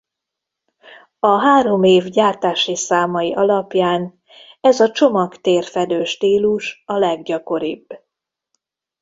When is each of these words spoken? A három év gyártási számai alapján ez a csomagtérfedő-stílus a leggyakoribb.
A 1.19 1.27
három 1.39 1.83
év 1.83 2.03
gyártási 2.03 2.75
számai 2.75 3.33
alapján 3.33 4.21
ez 4.61 4.79
a 4.79 4.91
csomagtérfedő-stílus 4.91 6.83
a 6.85 6.97
leggyakoribb. 6.97 7.87